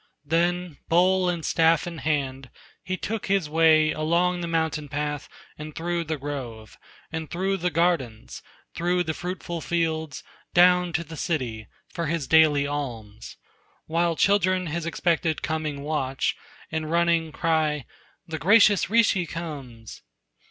[0.25, 2.49] Then bowl and staff in hand,
[2.81, 6.75] he took his way Along his mountain path and through the grove,
[7.11, 8.41] And through the gardens,
[8.73, 10.23] through the fruitful fields,
[10.55, 13.37] Down to the city, for his daily alms;
[13.85, 16.35] While children his expected coming watch,
[16.71, 17.85] And running cry:
[18.27, 20.01] "The gracious Rishi comes."